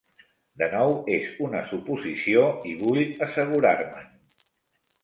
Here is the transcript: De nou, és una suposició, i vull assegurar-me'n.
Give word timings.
De 0.61 0.69
nou, 0.71 0.93
és 1.17 1.27
una 1.49 1.61
suposició, 1.73 2.49
i 2.71 2.75
vull 2.81 3.05
assegurar-me'n. 3.29 4.13